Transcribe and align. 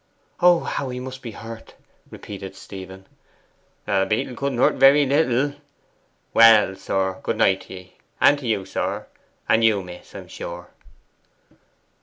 'Oh, 0.39 0.61
how 0.61 0.89
he 0.89 0.99
must 0.99 1.21
be 1.21 1.29
hurt!' 1.29 1.75
repeated 2.09 2.55
Stephen. 2.55 3.05
'A 3.85 4.07
beetle 4.07 4.35
couldn't 4.35 4.57
hurt 4.57 4.73
very 4.73 5.05
little. 5.05 5.53
Well, 6.33 6.75
sir, 6.75 7.19
good 7.21 7.37
night 7.37 7.61
t'ye; 7.67 7.93
and 8.19 8.41
ye, 8.41 8.65
sir; 8.65 9.05
and 9.47 9.63
you, 9.63 9.83
miss, 9.83 10.15
I'm 10.15 10.27
sure. 10.27 10.71